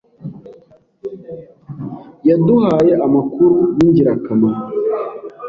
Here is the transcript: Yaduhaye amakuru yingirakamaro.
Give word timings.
Yaduhaye 2.27 2.93
amakuru 3.05 3.57
yingirakamaro. 3.77 4.65